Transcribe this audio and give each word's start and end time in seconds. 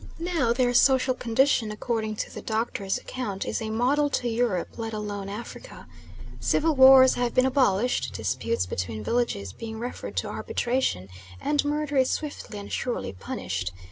Now 0.17 0.51
their 0.51 0.73
social 0.73 1.13
condition, 1.13 1.69
according 1.71 2.15
to 2.15 2.33
the 2.33 2.41
Doctor's 2.41 2.97
account, 2.97 3.45
is 3.45 3.61
a 3.61 3.69
model 3.69 4.09
to 4.09 4.27
Europe, 4.27 4.69
let 4.79 4.93
alone 4.93 5.29
Africa. 5.29 5.85
Civil 6.39 6.75
wars 6.75 7.13
have 7.13 7.35
been 7.35 7.45
abolished, 7.45 8.11
disputes 8.11 8.65
between 8.65 9.03
villages 9.03 9.53
being 9.53 9.77
referred 9.77 10.17
to 10.17 10.27
arbitration, 10.27 11.07
and 11.39 11.63
murder 11.63 11.97
is 11.97 12.09
swiftly 12.09 12.57
and 12.57 12.71
surely 12.71 13.13
punished. 13.13 13.73